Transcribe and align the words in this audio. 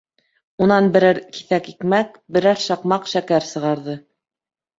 Унан 0.65 0.87
берәр 0.95 1.19
киҫәк 1.35 1.69
икмәк, 1.73 2.15
берәр 2.39 2.59
шаҡмаҡ 2.65 3.07
шәкәр 3.13 3.47
сығарҙы. 3.51 3.99